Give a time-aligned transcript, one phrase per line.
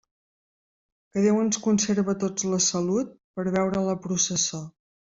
[1.11, 4.67] Que Déu ens conserve a tots la salut, per a veure la processó.